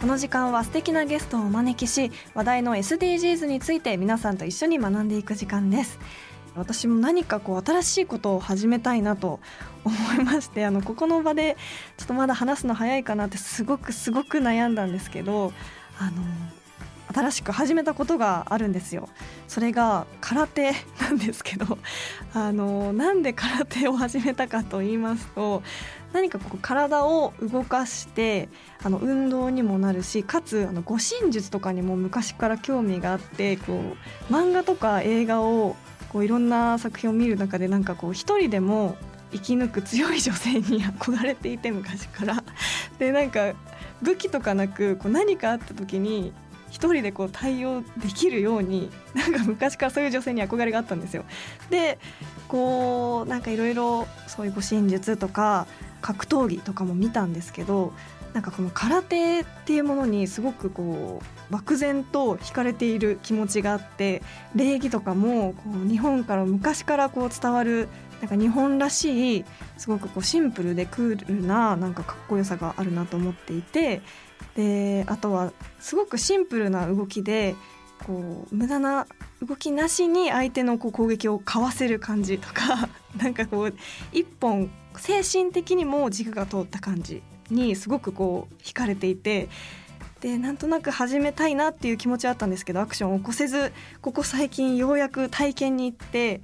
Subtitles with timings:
[0.00, 5.98] この時間は素敵なゲストをお招きし話題の SDGs について皆さんと一緒に学んでいく時間です。
[6.54, 9.40] 私も何かこう新しいことを始めたいなと
[9.84, 11.56] 思いましてあのここの場で
[11.96, 15.52] ちょっとまだ話すの早いかなってすごくすごく悩んだんですけど
[15.98, 16.22] あの
[17.14, 19.08] 新しく始めたことがあるんですよ。
[19.48, 21.78] それが空手なんですけど
[22.34, 25.62] あのなんで空手を始めたかと言いますと
[26.16, 28.48] 何かこう体を動かして
[28.82, 33.96] あの運動にもなるしかつあの護身術とかにも昔から興味があってこ
[34.30, 35.76] う漫画とか映画を
[36.08, 38.96] こういろんな作品を見る中でなんかこう一人でも
[39.30, 42.42] 生き抜く強い女性に憧れていて昔から。
[42.98, 43.52] でなんか
[44.00, 46.32] 武器とかなくこう何かあった時に
[46.70, 51.26] 一人でこう対応できるようになんか昔からそういう女性に憧れがあったんですよ。
[51.68, 51.98] で
[52.48, 55.66] こうなんかいろいろそういう護身術とか
[56.00, 57.92] 格闘技とかも見たんですけど
[58.32, 64.22] なんかこの空手っていうものにすごくこう漠然と惹かれている気持ちがあって
[64.54, 67.88] 礼儀とかもこう日本から昔からこう伝わる
[68.20, 69.44] なんか日本らしい
[69.76, 74.02] すごくこうシンプルでクールななんかかっこよさがあるなと思っていて
[74.54, 77.54] であとはすごくシンプルな動きで
[78.06, 79.06] こう無駄な
[79.46, 83.74] 動きなしに相手のこう攻撃をかわせる感じとか なんかこう
[84.12, 89.48] 一本精神的にも軸が通った感じにすごくこう惹かれていて
[90.20, 96.40] でなんとなく始めたいなっていう気持ちはあったんですけどアクションを起こせずここ最近ようやく体験に行って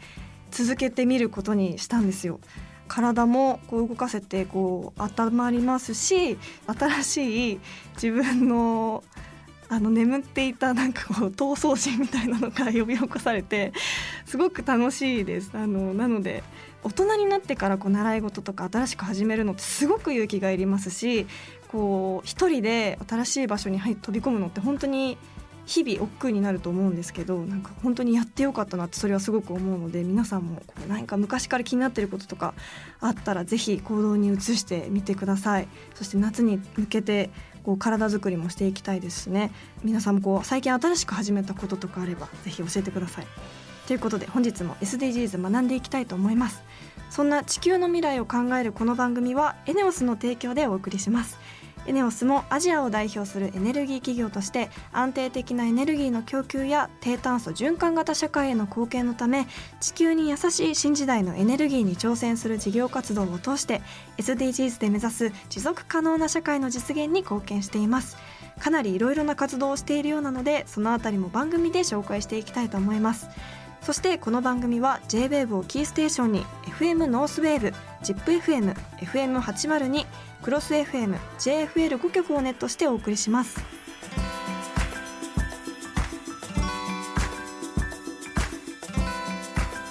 [0.51, 2.41] 続けてみることにしたんですよ。
[2.89, 6.37] 体もこう動かせてこう温まりますし
[6.67, 7.61] 新しい
[7.95, 9.03] 自分の
[9.73, 13.73] あの眠っていたなんかこう闘争心みたいなのが呼び起こされて
[14.27, 15.51] すごく楽しいです。
[15.55, 16.45] あのなので
[16.85, 21.27] 大人になってからこう習い事とか新しく始めるのってすごく勇気がいりますし
[21.69, 25.17] こう一人で新しい場所に入飛び込むのって本当に
[25.65, 32.53] 日々億劫になると思うんですけどなんか本当にやってよかったなってそれはすごく思うので皆さんもこう何か昔から気になってることとか
[33.01, 35.69] あったらぜひ行動に移してみてください。
[35.95, 37.31] そして夏に向けて
[37.65, 39.53] こう体作りもしていきたいですしね。
[39.83, 43.27] 皆さんもこう最近新しく始めたこととかあればぜひ教えてください。
[43.87, 46.63] ということで本日も SDGs 学んでいきたいと思います。
[47.11, 51.39] そんな地球の未来を考えるこの番組はエネオスの提供でお送りします。
[51.87, 59.47] エネオスもアジアを代表するエネルギー企業として安定的なエネルギーの供給や低炭素循環型社会への貢献のため
[59.81, 63.83] 地球に優しい新時代のエネルギーに挑戦する事業活動を通して
[64.19, 68.17] SDGs で目指す持続可能な社会の実現に貢献しています。
[68.59, 73.29] かなりいろいろな活動をしているようなのでそのあたりも番組で紹介していきたいと思います。
[73.83, 76.45] そしてこの番組は JWAVE をキーステーションに
[76.79, 77.73] FM ノースウェーブ
[78.05, 80.07] ZIPFM、FM802、
[80.43, 83.61] クロス FM、JFL5 曲をネットしてお送りします。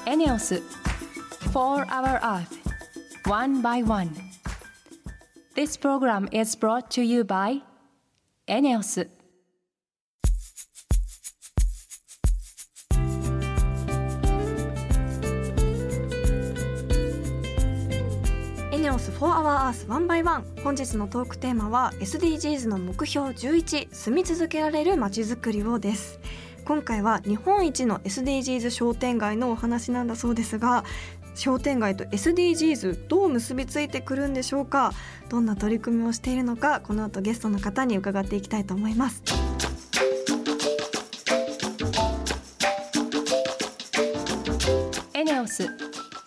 [0.05, 0.61] エネオス
[1.53, 4.11] 4 Hour Earth One by One
[5.55, 7.61] This program is brought to you by
[8.47, 9.09] エネオス
[19.01, 26.19] エネオス4 Hour Earth 1 by 1本日のトークテーマは SDGs の目標11住み続けられるまちづくりをです。
[26.65, 30.83] 今回は日本一の SDGs 商店街のお話なんだそうですが
[31.33, 34.93] 商店街と SDGs どう結びついてくるんでしょうか？
[35.29, 39.23] どんな取り組みをしているのかこの後ゲストの方に伺っていきたいと思います。
[45.15, 45.69] エネオス4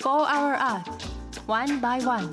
[0.02, 1.04] Hour Earth
[1.46, 2.30] One by One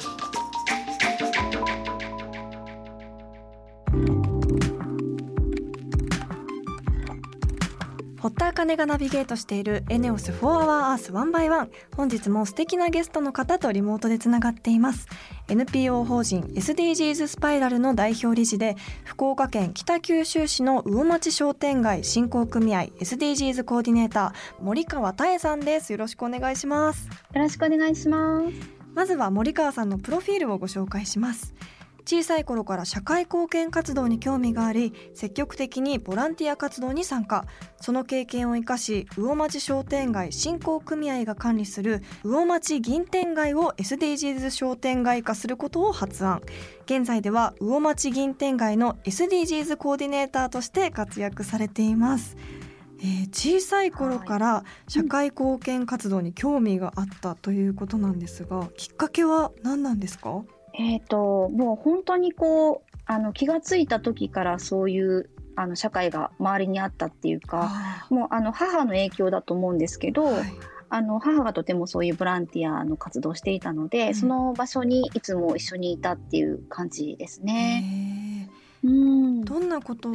[8.42, 15.08] 堀田茜がナビゲートしているエネオス4 Hour Earth 1 by 1本日も素敵なゲストの方とリモートでつながっています。
[15.48, 25.92] NPO 法人 SDGs スパイラルの代表理事で福岡県北九州市の魚町商店街振興組合 SDGs コーディネーター森川多恵さんです。
[25.92, 27.06] よろしくお願いします。
[27.06, 28.82] よろしくお願いします。
[28.96, 31.54] まずは森川さんのプロフィールをご紹介します
[32.06, 37.46] 小さい頃から社会貢献活動に興味があり積極的にボランティア活動に参加。
[37.80, 46.42] その経験を生かし魚町商店街振興組合が管理する魚町銀天街を SDGs 商店街化することを発案。
[46.86, 52.36] 現在では魚町銀天街の SDGs コーディネーターとして活躍されています。
[53.04, 60.44] えー、小さい頃から社会貢献活動に興味があったということなんですが、きっかけは何なんですか？
[60.82, 67.72] えっ、ー、と、もう本当にこう、あの、気がついた時からそういう、あの、社会が周りにあったっていうか、
[68.10, 70.44] もう、あの、母の影響だと思うんですけど、はい。
[70.94, 78.50] あの母がとてもそういうボランティアの活動をしていたので、うん、その場所にいつも一緒にいたっていう感じですね。
[78.84, 80.10] うん、どんなこと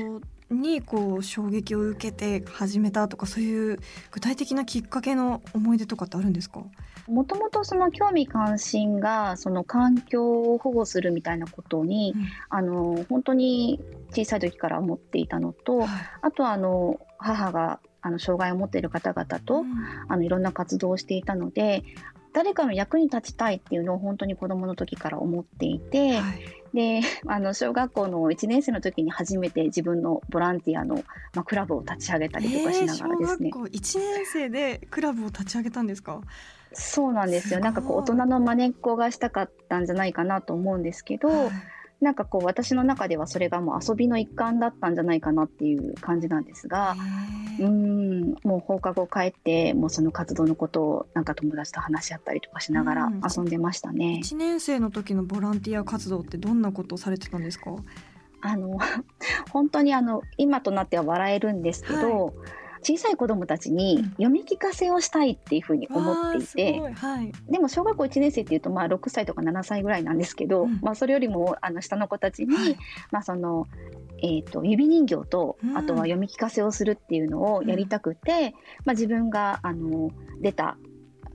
[0.51, 3.79] にこう衝撃を受けて始めたとかそういう
[4.13, 6.63] 具体的なきっかけの思い出とかってあるんですか？
[7.09, 15.89] もともとその興味関心がその環境を保護するみたいなことに、うん、あの本当に小さい時から思っていたのと、はい、
[16.23, 19.67] あとはあの母があの障害を持っている方々と、うん、
[20.09, 21.83] あのいろんな活動をしていたので
[22.37, 26.43] 誰かの役に立ちたいっていうのを本当に子どもの時から思っていて、はい、
[26.75, 30.97] で あの小学校の1年生の時に初めて自分のボランティアの、
[31.33, 33.51] まあ、クラブを立ち上げたりとかしながらですね。
[33.55, 36.21] えー、1年生でクラブを立ち上げたんですか？
[36.75, 37.61] そうなんですよ。
[37.61, 41.51] なんかこう大人の真似っこがしたかったんじゃないかなと思うんですけど、はい、
[42.01, 46.95] なんかこう私の中ではそれがもう遊びの一環だったんじゃないかなっていう感じなんですが
[47.59, 47.96] うん
[48.45, 54.21] もう放課後帰ってもうその活動のことをなんか友達と話し合ったりとかしながら遊んでましたね。
[54.23, 57.71] 1年生の時のボランティア活動ってどんなことをされてたんですか？
[58.43, 58.79] あの
[59.51, 62.35] 本当にあの今となっては笑えるんですけど、はい
[62.87, 72.77] 小さい子どもたちに読み聞かせをしたいっていうふうに思っていて、うんはい、でも小学校1年生っていうとまあ6歳とか7歳ぐらいなんですけど、うん、まあ、それよりもあの下の子たちに、はい、
[73.11, 73.67] まあ、その
[74.19, 78.41] えーと、指人形と、あとは読み聞かせをするっていうのをやりたくて、うん、
[78.87, 80.11] まあ、自分があの
[80.41, 80.79] 出た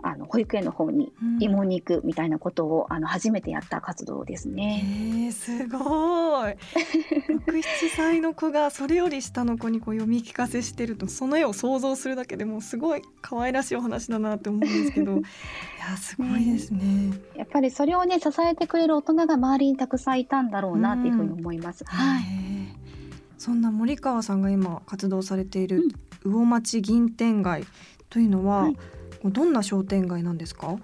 [0.03, 4.83] あの保育園の方に芋に行くみたいなことを、うん、あの初めてやった活動ですね。
[4.83, 6.56] えー、すごい。
[7.45, 7.63] 67
[7.95, 15.18] 歳の子がそれより下の子にこう読み聞かせしてるとその絵を想像するだけでもすごい可愛らしいお話だなって思うんですけど。
[15.18, 15.21] い
[15.92, 21.81] やすごいですね、やっぱりそれをね支えてくれる大人が周りにたくさんいたんだろうなっていうふうに思います。
[21.81, 22.24] うん、はい、
[23.39, 25.88] そんな森川さんが今活動されている
[26.24, 27.65] 魚町銀天街
[28.09, 28.77] というのは、はい
[29.25, 30.77] どんな商店街なんですか？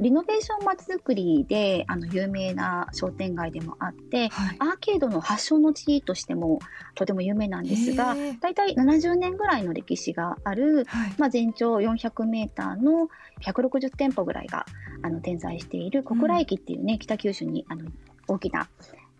[0.00, 6.58] リノベーションまちづくりであの有名な商店街でもあって、はい、アーケードの発祥の地としても
[6.94, 13.10] とても有名なんですが大体70年ぐらいの歴史がある、はい、まあ、全長400メーターの
[13.42, 14.64] 160店舗ぐらいが
[15.02, 17.90] あの点在している小倉駅っていうね、うん、北九州にあの
[18.26, 18.70] 大きな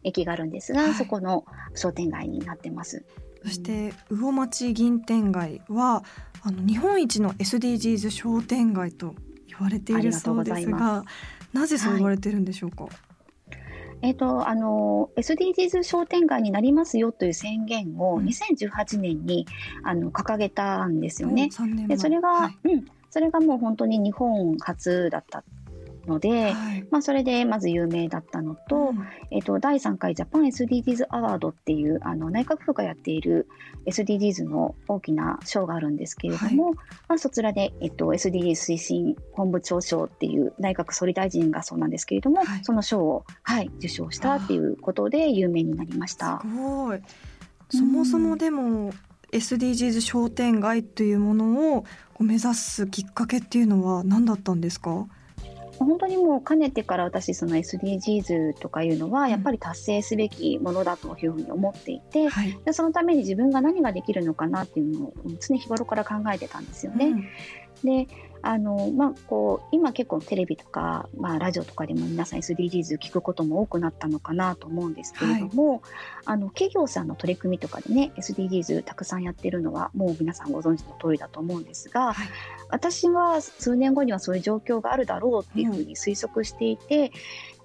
[0.03, 1.45] 駅があるんですが、はい、そこの
[1.75, 3.05] 商店街になってます。
[3.43, 6.05] そして魚町銀天街は
[6.43, 9.15] あの日本一の SDGs 商店街と
[9.49, 11.05] 言われているそうですが
[11.53, 12.93] なぜそう言われてるんでしょうか、はい。
[14.03, 19.47] えっ、ー、と、あの、SDGs 商店街になりますよという宣言を2018年に、
[19.81, 21.51] うん、あの掲げたんですよね。
[21.89, 25.43] でそれが、はい、うん、それがもう本当に日本初だった
[26.11, 33.49] ので、はい、まあ、それでまず有名だったのとうん、えーと、第3回ジャパン SDGs アワードっていうあの内閣府がやっている
[33.87, 36.75] SDGs の大きな賞があるんですけれども、はい、
[37.09, 46.41] まあ、そちらで、えーと、SDGs 推進本部長賞っていう内閣総理大臣がそうなんですけれども、はい、その賞を、はい、受賞したっていうことで有名になりました。
[46.43, 47.01] すごい。
[47.71, 48.91] そもそもでも、うん
[49.33, 51.85] SDGs 商店街というものを
[52.19, 55.07] 目指すきっかけっていうのは何だったんですか？
[55.81, 67.07] 本当にもうかねてから私その SDGs とかいうのはやっぱり達成すべきものだというふうに思っていて、はい、でそのために自分が何ができるのかなっていうのを常日頃から考えてたんですよね。
[67.07, 68.09] うん、で
[68.43, 75.81] あのまあ、こう今結構テレビとか、まあ、ラジオとかでも皆さん SDGs 聞くことも多くなったのかなと思うんですけれども、はい、
[76.25, 82.29] あの企業さんの取り組みとかでね SDGs たくさんやってるのはもう皆さんご存知の通りだと思うんですが、はい、
[82.71, 87.13] 私は数年後にはそういう状況があるだろうっていうふうに推測していて、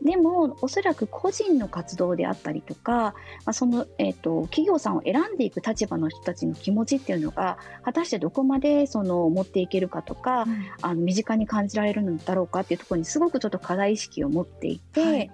[0.01, 3.13] でもおそらく個人の活動であったりとか、ま
[3.45, 15.01] あ、その、えーと、企業さんを選んでいく立場の人たちの気持ちっていうのが果たしてどこまでその持っていけるかとか、うん、あの身近に感じられるのだろうかっていうところにすごくちょっと課題意識を持っていて。
[15.01, 15.31] はい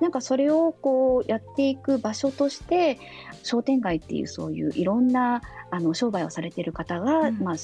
[0.00, 2.98] なんかそれをこうやっていく場所として
[3.42, 7.54] 商店街っていうそういういろんなあの商売をされている方が、うん、まあ、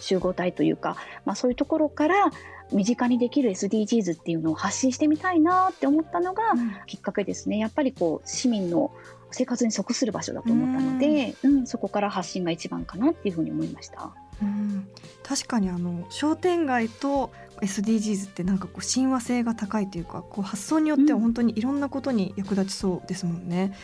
[0.00, 2.30] 集合体というか、まあ、そういうところから
[2.72, 6.42] 身近にできる SDGs っていうのを発信してみたいなって思ったのが
[6.86, 7.58] きっかけですね。
[7.58, 8.92] やっぱりこう市民の
[9.30, 14.14] 生活に即する場所だと思ったので、うん、そこから発信が一番かなっていうふうに思いました。
[14.42, 14.86] うん、
[15.22, 23.74] 確かにあの商店街と SDGs ってなんかこう親和性が高いというかこう発想によっては本当にいろんなことに役立ちそうですもんね。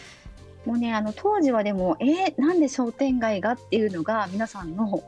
[0.66, 5.02] うん、もうねあの当時はでもえー、なんで商店街がっていうのが皆さんの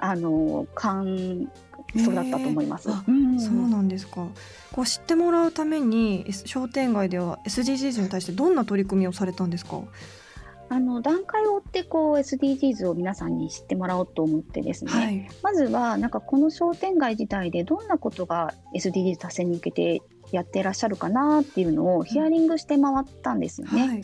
[0.00, 1.48] あの感
[1.94, 2.90] 想だったと思います。
[2.90, 4.26] うん、そうなんですか。
[4.72, 9.80] こう知ってもらうために商店街では SDGs に対してどんな取り組みをされたんですか？
[10.70, 23.86] あの段階を追ってこう SDGs を皆さんに知ってもらおうと思ってですね、はい、まずはなんかこの商店街自体でどんなことが SDGs 達成に向けてやってらっしゃるかなっていうのをヒアリングして回ったんですよね。
[23.86, 24.02] はい。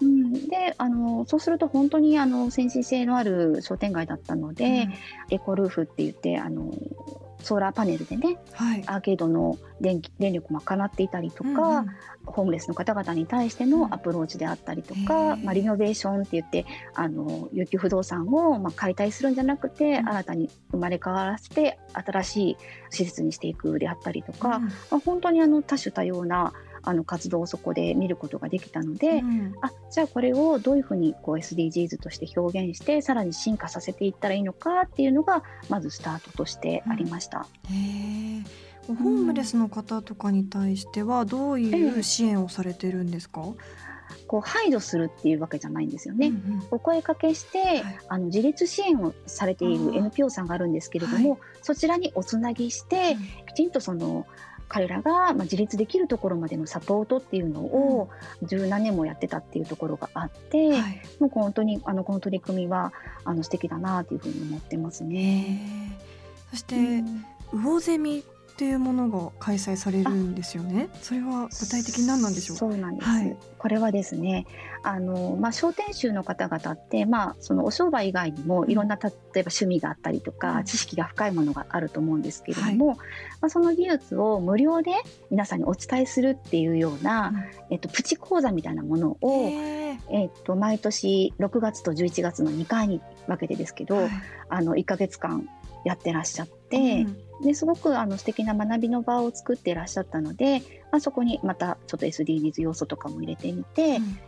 [0.00, 4.94] うん、であのそうすると本当にあの先進性のある商店街だったので、うん、
[5.30, 6.72] エコルーフって言ってあの
[7.44, 11.86] ソーラーパネルでね、はい、アーケードの電気電力を賄っていたりとか、うん、
[12.24, 22.56] ホームレスの方々に対してのアプローチであったりとか、うん、まあ、リノベーションって言ってあの有給不動産をまあ解体するんじゃなくて、うん、新たに生まれ変わらせて新しい
[22.90, 26.52] 施設にしていくであったりとか、まあ、本当にあの多種多様な
[26.84, 37.46] あの活動をそこで見ることができたので、うん、あじゃあこれをどういうふうにこう SDGs として表現してさらに進化させていったらいいのかっていうのがまずスタートとしてありました。
[38.88, 43.42] うん、ホームレスの方とかに対してはどういう支援をされてるんですか、
[44.26, 46.28] こう排除するっていうわけじゃないんですよね。
[46.28, 54.26] うんうん、お声かけして、はい、あの自立支援をされている NPO さんがあるんですけれども、はい、そちらにおつなぎして、うん、きちんとその
[54.74, 58.08] 彼らがま自立できるところまでのサポートっていうのを
[58.42, 62.92] 十何年もやってたっていうところがあって、はい、もう本当にあのこの取り組みは
[63.24, 65.96] あの素敵だなというふうに思ってますね。
[66.50, 70.88] そして、うん、魚ゼミっていうものが開催されるんですよね。
[71.02, 72.56] それは具体的に何なんでしょう？
[72.56, 73.08] そうなんです。
[73.08, 74.44] はい、これはですね、
[74.84, 83.04] あのまあ商店主の方々ってまあそのお商売以外にもいろんな例えば趣味があったりとか、うん、知識が深いものがあると思うんですけれども、はい、ま
[83.46, 84.92] あその技術を無料で
[85.30, 89.48] 皆さんにお伝えするっていうような、うん、えっとプチ講座みたいなものを
[90.10, 94.10] えっと毎年6月と11月の2回に分けてですけど、はい、
[94.50, 95.48] あの1ヶ月間
[95.84, 97.06] やってらっしゃって、
[97.40, 100.60] うん、ですごくあの素敵な学びの場を作っていらっしゃったので、
[100.90, 104.18] まあ、そこにまたちょっと SDGs 要素とかも入れてみて、うん、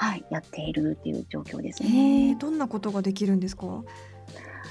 [0.00, 2.36] はい、やっているっていう状況ですね。
[2.38, 3.82] どんなことができるんですか？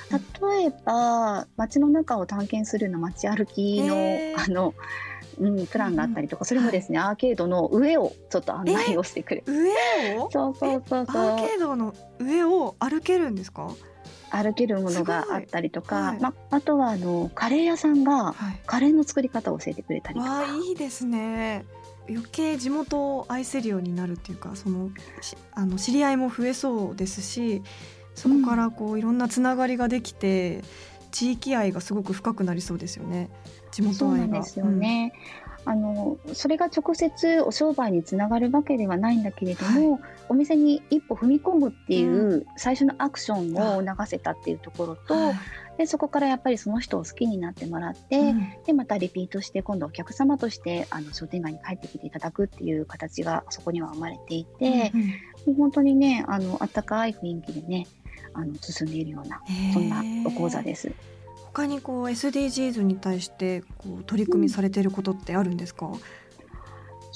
[0.10, 3.96] 例えば街の中を探検するような街歩きの
[4.42, 4.74] あの、
[5.38, 10.30] うん、プランがあったりとか、それもですね、アーケードの上をちょっと案内をしてくれ上を？
[10.32, 11.22] そうそうそうそう。
[11.22, 13.70] アーケードの上を歩けるんですか？
[14.30, 21.66] 歩けるものがあったりとか、はい、まあとはあのカレー屋さんがカレーの作り方を教えてくれたりとか、はい、いいですね
[22.10, 24.90] 余計地元を愛せるようになるっていうかその
[25.52, 27.62] あの知り合いも増えそうですし
[28.16, 33.30] そこからこういろんなつながりができて、うん、地域愛がすごく深くなりそうですよね。
[33.72, 34.40] 地元愛が。
[34.40, 35.14] ですよね、
[35.66, 40.02] うん、あのそれが直接お商売につながるわけではないんだけれども、はい。
[40.30, 45.34] お店に一歩踏み込むっていう最初のアクションを促せたっていうところと、うん、
[45.78, 54.92] でそこからやっぱりその人を好きになってもらって、うん、でまたリピートして今度お客様としてあの商店街に帰ってきていただくっていう形がそこには生まれていて、
[55.46, 57.88] うん、本当にねあの温かい雰囲気でね
[58.34, 59.42] あの進んでいるような
[59.74, 60.92] そんなお講座です。
[61.54, 65.92] 他にこう SDGs に対してこう取り組みされていることってあるんですか、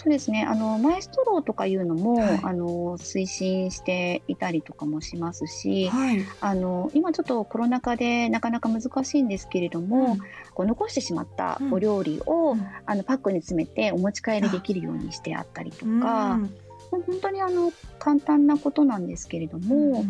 [0.03, 0.47] そうですね。
[0.49, 10.17] あのマイストローとかいうのも、はい、あの推進していたりとかもしますし、はい、あの今ちょっとコロナ禍でなかなか難しいんですけれども、うん、
[10.55, 16.55] こう残してしまったお料理を、うん、あのパックに詰めてお持ち帰りできるようにしてあったりとか、うん、
[16.91, 20.05] 本当にあの簡単なことなんですけれども。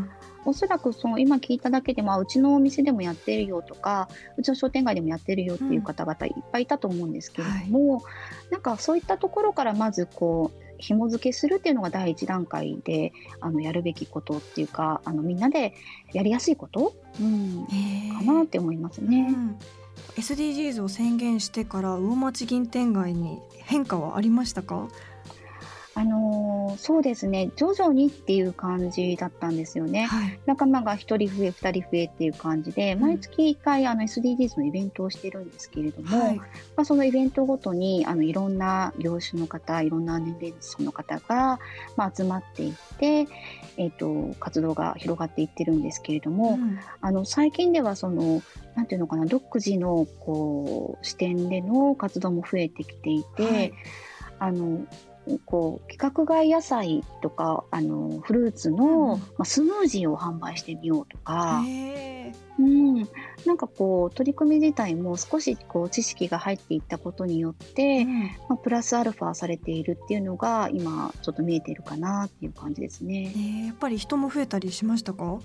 [0.45, 8.03] おそらくその今聞いただけでもうちのお店でもやってるよとかうちの商店街でもやってるよっていう方々いっぱいいたと思うんですけれども、はい、
[8.49, 15.75] なんかそういったところからまずこう紐付けするっていうのが第一段階であのやるべきことっていうかあのみんなで
[16.11, 17.67] やりやすいこと、うん、
[18.17, 19.27] かなって思いますね。
[19.29, 19.59] うん。
[20.15, 24.87] SDGs を宣言してから魚町銀天街に変化はありましたか？
[25.93, 36.45] あのー、そうですね徐々にっていう感じだったんですよね、はい、仲間が1人増え2人増えっていう感じで、毎月1回あの SDGs のイベントをしてるんですけれども、はい、ま
[36.77, 41.59] あ、そのイベントごとにあのいろんな業種の方いろんな年齢層の方が、
[41.97, 43.27] まあ、集まっていって、
[43.77, 48.41] えーと、活動が広がっていってるんですけれども、うん、あの最近ではその
[48.75, 53.73] なんていうのかな独自のこう視点での活動も増えてきていて、はい、
[54.39, 54.85] あの
[55.45, 61.61] こう規格外野菜とかあのフルーツの、うん、まあ、スムージーを販売してみようとか、
[62.59, 62.95] うん、
[63.45, 73.33] なんかこう取り組み自体も少しこう知識が入っていったことによって、うん、まあ、プラスアルファされているっていうのが今ちょっと見えてるかなっていう感じですね。
[73.63, 75.39] えやっぱり人も増えたりしましたか？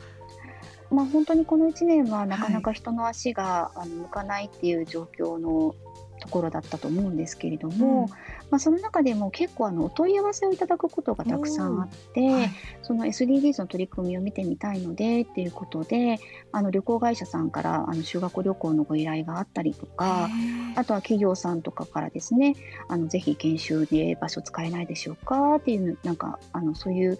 [0.90, 5.74] まあ、本当にこの1年はなかなか人の足が、はい、あの向かないっていう状況の
[6.20, 8.06] ところだったと思うんですけれども、うん、
[8.50, 12.50] まあ、その中でも結構あのお問い合わせをいただくことがたくさんあって、はい、
[12.82, 16.18] その SDGs の取り組みを見てみたいのでっていうことで
[16.52, 20.28] あの旅行会社さんからあの修学旅行のご依頼があったりとか
[20.76, 22.54] あとは企業さんとかからですね
[22.88, 27.18] あのぜひ研修で場所使えないでしょうかっていうなんかあのそういう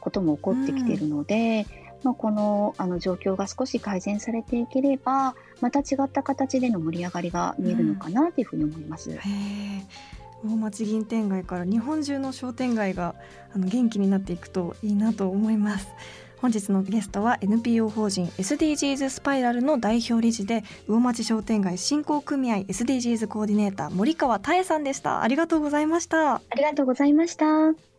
[0.00, 1.66] ことも起こってきているので。
[1.78, 9.10] うんまあ、このあの状況が少し改善されていければまた違った形での盛り上がりが見えるのかなというふうに思います。
[9.10, 9.18] うん
[10.44, 13.14] 大町銀天街から日本中の商店街が
[13.54, 15.88] あの元気になっていくといいなと思います。
[16.38, 25.22] 本日のゲストは NPO 法人 SDGs スパイラルの代表理事で魚町商店街振興組合 SDGs コーディネーター森川多恵さんでした。
[25.22, 26.34] ありがとうございました。
[26.34, 27.94] ありがとうございました。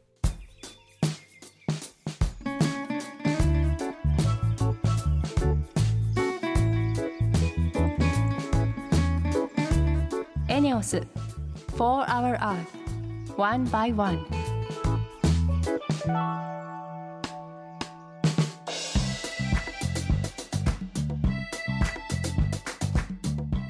[10.75, 11.01] オス
[11.77, 13.35] For Our Earth.
[13.35, 14.25] One by One.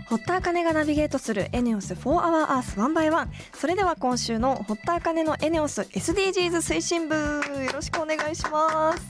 [0.07, 7.41] 堀田茜がナビゲートするエネオス4 Hour Earth One by One それでは今週の堀田茜のエネオス SDGs 推進部よ
[7.73, 9.03] ろしくお願いします。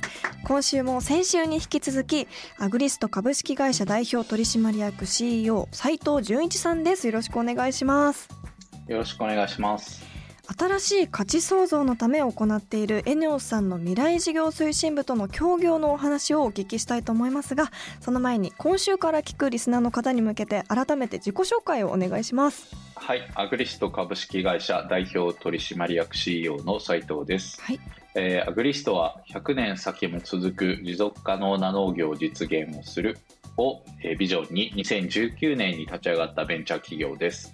[0.46, 7.08] 今週も先週に引き続きアグリスト株式会社代表取締役 CEO 斉藤純一さんです。
[7.08, 8.45] よろしくお願いします。
[8.88, 10.16] よろしくお願いします。
[10.58, 22.76] 新しい価値創造のため行っているエネオスさんの未来事業推進部との協業のお話をお聞きしたいと思いますがその前に今週から聞くリスナーの方に向けて改めて自己紹介をお願いします。
[22.96, 27.80] はいアグリスト株式会社代表取締役 CEO の斉藤です、はい。
[28.16, 33.18] えー、アグリストは100年先も続く持続可能な農業実現をする
[33.58, 37.54] を、えー、ビジョンに2019年に立ち上がったベンチャー企業です。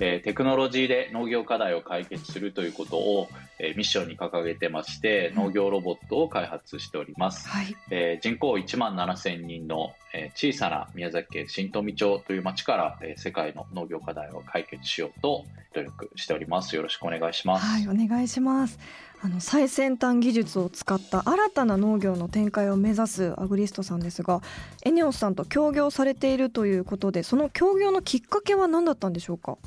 [0.00, 16.74] えー、テクノロジーで農業課題を解決するということを、えー、ミッションに掲げてまして農業ロボットを開発しております、はい、えー、人口1万7000人の、え小さな宮崎県新富町という町から、え世界の農業課題を解決しようと努力しております。
[16.74, 17.64] よろしくお願いします。
[17.64, 18.78] はいお願いします。
[19.22, 24.40] あの最先端技術を使った新たな農業の展開を目指すアグリストさんですが
[24.82, 29.58] エネオスさんと協業されているということでその協業のきっかけは何だったんでしょうか？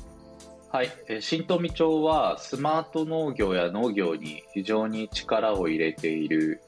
[0.74, 6.62] はい、新富町はスマート農業や農業に非常に力を入れている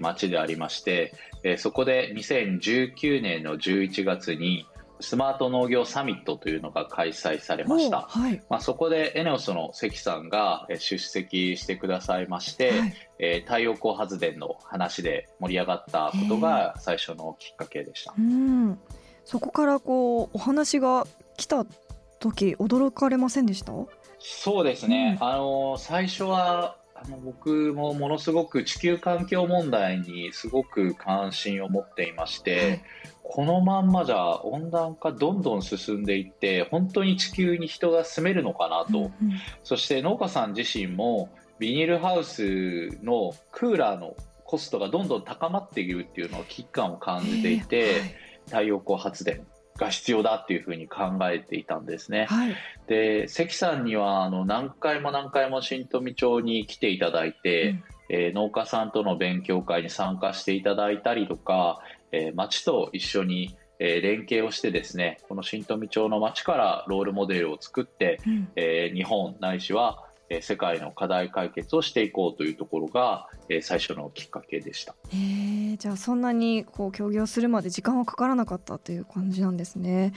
[0.00, 1.12] 町でありまして
[1.58, 4.66] そこで2019年の11月に
[5.00, 18.14] スマート農業サミットというのが開催されました、はい、まあ、そこでエネオスの関さんが出席してくださいまして、はい、えー、太陽光発電の話で盛り上がったことが最初のきっかけでした。
[18.16, 18.78] うん。
[19.26, 21.66] そこからこうお話が来た
[22.22, 23.72] 時驚かれませんでした？
[24.18, 32.82] そうですね、うん、あの最初はあの僕もものすごく地球環境問題にすごく関心を持っていまして、はい、
[33.24, 39.12] このまんまじゃ温暖化どんどん進んでいって本当に地球に人が住めるのかなと、うんうん、
[39.64, 47.92] そして農家さん自身もビニールハウスのクーラーのコストがどんどん高まっているっていうのを危機感を感じていて、はい、
[48.46, 49.44] 太陽光発電
[49.82, 52.26] が必要だっていうふうに考えていたんですね。
[52.28, 61.80] はい、で関さんにはあの何回も何回も新富町に来ていただいて、うん、えー、農家さんとの勉強会に参加していただいたりとか、
[62.12, 74.94] えー、町と一緒にえ連携をしてですねこの新富町の町からロールモデルを作って、うん、えー、日本ないしはえ世界の課題解決をしていこうというところが、え最初のきっかけでした。
[75.72, 80.12] えー、じゃあそんなにこう協業するまで時間はかからなかったという感じなんですね。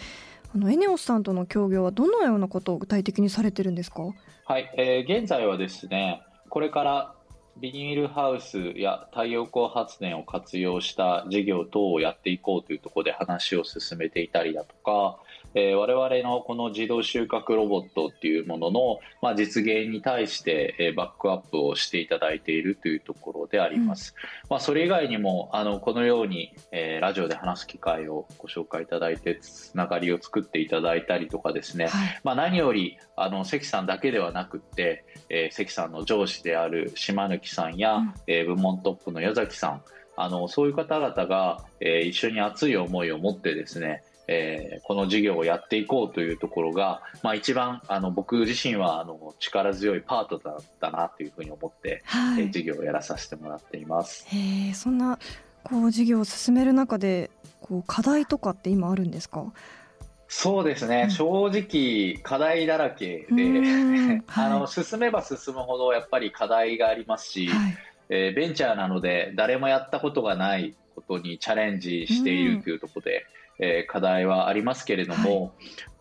[0.54, 4.14] あのエネオスさんとの協業はどのようなことを具体的にされてるんですか？
[4.46, 7.16] はい、えー、現在はですねこれから
[7.58, 15.18] ビニールハウスや太陽光発電を活用した事業等をやっていこうというところで話を進めていたりだとか、
[15.56, 24.14] えー、我々のこの自動収穫ロボットっていうものの、まあ、実現に対して、えー、バックアップをしていただいているというところであります。
[24.44, 39.82] うん、まあ、それ以外にもあのこのように、えー、ラジオで話す機会をご紹介いただいてつながりを作っていただいたりとかですね、はい、まあ、何よりあの関さんだけではなくて、え関さんの上司である島貫さんや、うん、え部門トップの矢崎さん
[40.18, 54.26] あのそういう方々が、え一緒に熱い思いを持ってですねえー、この事業をやっていこうというところが、まあ、一番あの僕自身はあの力強いパートだったなというふうに思って、はい、えー、事業をやらさせてもらっています。
[54.28, 55.20] へそんな
[55.64, 57.30] こう事業を進める中で
[57.62, 59.52] こう課題とかって今あるんですか？
[60.28, 63.44] そうですね、うん、正直課題だらけで、
[64.26, 67.78] はい、あの進めば進むほどやっぱり課題がありますし、はい、
[68.10, 73.26] えー、ベンチャーなので誰もやったことがないことにチャレンジしているというところで、
[73.60, 75.52] えー、課題はありますけれども、はい、やっ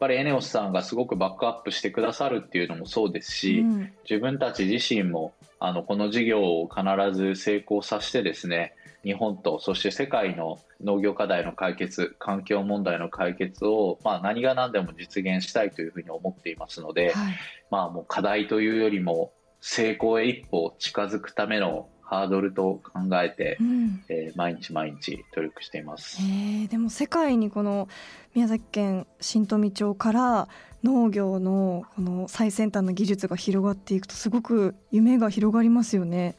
[0.00, 6.82] ぱりエネオスさんがすごくバックアップしてくださるっていうのもそうですし、うん、自分たち自身もあのこの事業を必
[7.16, 17.34] ず成功させてですね日本とそして世界の農業課題の解決環境問題の解決を、まあ、何が何でも実現したいというふうに思っていますので、はい、
[17.70, 27.88] まあ、もう課題というよりも成功へ一歩近づくためのハードルと考えて、うん、えー、毎日毎日努力しています、えー、でも世界にこの
[28.34, 30.48] 宮崎県新富町から
[30.82, 36.36] 農業のこの最先端の技術が広がっていくとすごく夢が広がりますよね。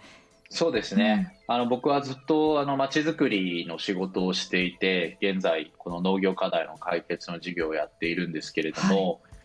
[0.49, 9.35] そうですね、うん、あの僕はずっとあの街づくりの仕事をしていて現在この農業課題の解決の事業をやっているんですけれども、はい。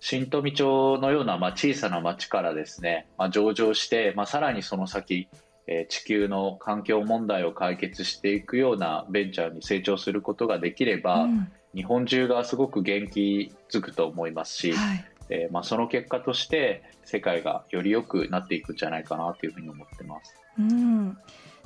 [0.00, 5.28] 新富町のような、まあ、小さな町からですね、まあ、上場して、まあ、さらにその先
[5.70, 20.34] え地球の環境問題を解決していくようなベンチャーに成長することができれば、うん、日本中がすごく元気づくと思いますし、はい、えー、まあ、その結果として世界がより良くなっていくんじゃないかなというふうに思ってます。
[20.58, 21.16] うん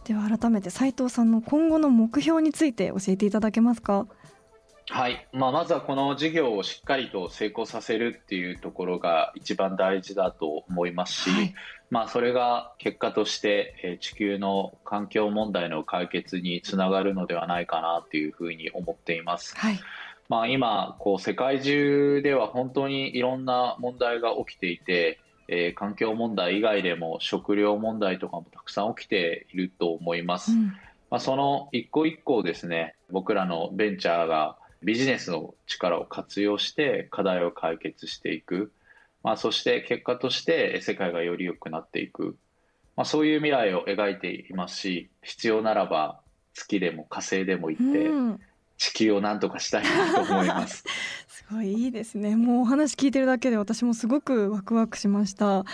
[0.04, 4.08] では改めて斉藤さんの今後の目標について教えていただけますか？
[4.92, 11.54] はい、まあ、まずはこの事業をしっかりと成功させるっていうところが一番大事だと思いますし、はい、
[11.88, 19.56] まあ、それが結果として、え地球の環境問題の解決につながるのではないかなというふうに思っています。
[19.56, 19.80] はい、
[20.28, 30.52] まあ、今こう世界中では本当にいろんな問題が起きていて、えー、環境問題以外でも食料問題とかもたくさん起きていると思います。
[30.52, 30.66] うん、
[31.10, 38.72] まあ、その一個一個ですね僕らのベンチャーがビジネスの力を活用して課題を解決していく、
[39.22, 42.36] まあ、そして結果として世界がより良くなっていく、
[42.96, 46.20] まあ、そういう未来を描いていますし必要ならば
[46.54, 48.42] 月でも火星でも行って、
[48.82, 50.84] 地球を何とかしたいなと思います。
[51.28, 52.34] すごいいいですね。
[52.34, 55.60] もうお話聞いてるだけで私もすごくワクワクしました。
[55.60, 55.64] あ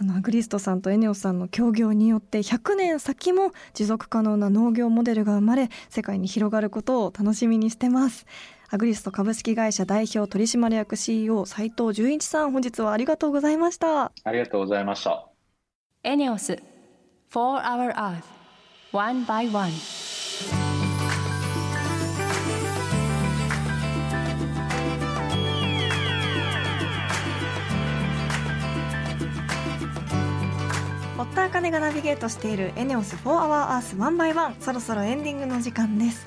[0.00, 8.26] のアグリストさんとエネオスさんの協業によって100年先も持続可能な農業モデルが生まれ世界に広がることを楽しみにしてます。
[8.68, 14.06] アグリスト株式会社代表取締役 CEO 斉藤純一さん本日はありがとうございました。
[14.24, 15.28] ありがとうございました。
[16.02, 16.58] エネオス
[17.28, 18.24] For Our Earth
[18.92, 19.70] One by One.
[31.16, 36.26] 堀田茜がナビゲートしているエネオス4 Our Earth One by One そろそろエンディングの時間です、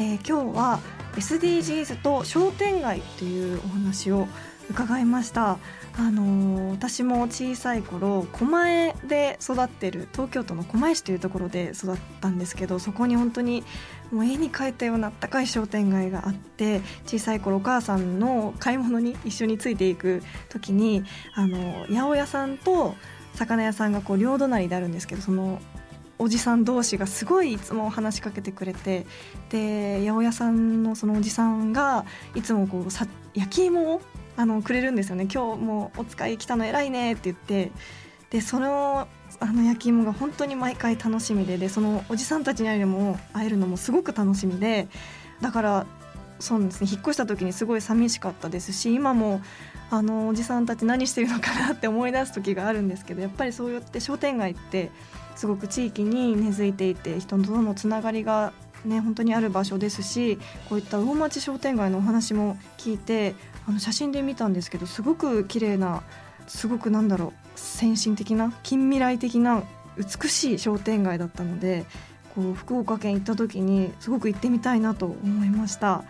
[0.00, 0.80] えー、今日は
[1.16, 4.26] SDGs と商店街というお話を
[4.70, 5.58] 伺いました。
[5.98, 13.64] あの私も小さい頃狛江で育ってる東京都の狛江市というところで育ったんですけどそこに本当に
[14.12, 21.02] もう絵に描いたようなあったかい商店街があって小さい頃お母さんの買い物に一緒についていく時に
[21.34, 22.94] あの八百屋さんと
[23.34, 25.60] 魚屋さんがこう両隣であるんですけどその
[26.20, 29.06] おじさん同士がすごいいつも話しかけてくれて
[29.48, 32.04] で八百屋さんのそのおじさんが
[32.34, 34.02] いつもこうさ焼き芋を
[34.36, 37.72] あのくれるんですよね「今日もお使い来たの偉いね」って言って
[38.28, 39.08] でその
[39.40, 44.88] あの焼き芋が本当に毎回楽しみででそのおじさんたちに会えるのも会えるのもすごく楽しみで
[45.40, 45.86] だから
[46.38, 46.88] そうですね。
[46.90, 49.40] 引っ越した時にすごい寂しかったですし今も
[49.90, 54.90] あのおじさんたち何してるのかなって思い出す時があるんですけどやっぱりそうやって商店街って
[55.36, 58.52] すごく地域に根付いていて人とのつながりが
[58.84, 60.38] ね本当にある場所ですし
[60.68, 63.34] こういった魚町商店街のお話も聞いて
[63.68, 66.02] あの写真で見たんですけどすごく綺麗な
[66.46, 69.62] すごくなんだろう先進的な近未来的な
[69.96, 71.84] 美しい商店街だったので
[72.34, 76.04] こう福岡県行った時にすごく行ってみたいなと思いました。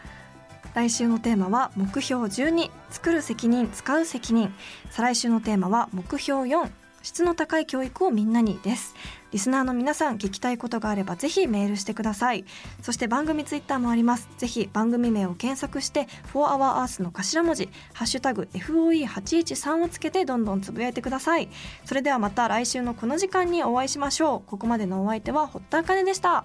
[0.74, 4.54] 来週のテーマは目標12作る責任使う責任。
[4.90, 6.70] 再来週のテーマは目標4
[7.02, 8.94] 質の高い教育をみんなにです。
[9.32, 12.44] リスナーの皆さん聞きたいことがあればぜひメールしてください。
[12.82, 14.28] そして番組ツイッターもあります。
[14.38, 21.48] ぜひ番組名を検索して「4HourEarth」の頭文字「ハッシュタグ #FOE813」をつけてどんどんつぶやいてください。
[21.84, 24.50] それではまた来週のこの時間にお会いしましょう。
[24.50, 26.44] ここまでのお相手は堀田茜でした。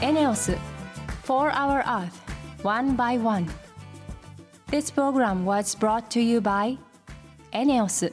[0.00, 0.56] エネオス
[1.26, 2.23] 4 Hour Earth.
[2.64, 3.46] One by one.
[4.68, 6.78] This program was brought to you by
[7.52, 8.10] ENEOS